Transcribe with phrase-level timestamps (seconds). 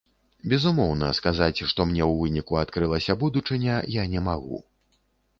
[0.51, 4.57] Безумоўна, сказаць, што мне ў выніку адкрылася будучыня, я не магу.